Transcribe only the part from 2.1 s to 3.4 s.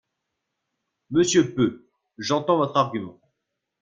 j’entends votre argument.